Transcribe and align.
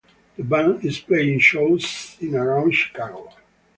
The 0.35 0.43
band 0.43 0.83
is 0.83 0.97
playing 0.99 1.41
shows 1.41 2.17
in 2.21 2.29
and 2.29 2.37
around 2.37 2.71
Chicago. 2.73 3.29